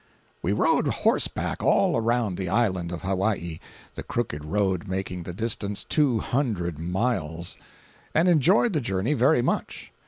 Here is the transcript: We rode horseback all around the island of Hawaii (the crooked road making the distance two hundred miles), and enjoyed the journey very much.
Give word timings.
We 0.41 0.51
rode 0.51 0.87
horseback 0.87 1.61
all 1.61 1.95
around 1.95 2.35
the 2.35 2.49
island 2.49 2.91
of 2.91 3.03
Hawaii 3.03 3.59
(the 3.93 4.01
crooked 4.01 4.43
road 4.43 4.87
making 4.87 5.21
the 5.21 5.31
distance 5.31 5.83
two 5.85 6.17
hundred 6.17 6.79
miles), 6.79 7.55
and 8.15 8.27
enjoyed 8.27 8.73
the 8.73 8.81
journey 8.81 9.13
very 9.13 9.43
much. 9.43 9.91